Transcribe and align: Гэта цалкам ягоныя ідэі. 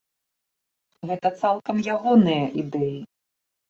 Гэта 1.11 1.33
цалкам 1.43 1.77
ягоныя 1.99 2.43
ідэі. 2.67 2.95